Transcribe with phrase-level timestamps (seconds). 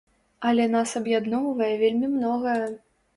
[0.51, 2.67] Але нас аб'ядноўвае вельмі многае.